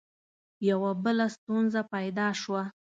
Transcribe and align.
یوه 0.69 0.91
بله 1.03 1.25
ستونزه 1.35 1.81
پیدا 1.93 2.27
شوه. 2.41 2.63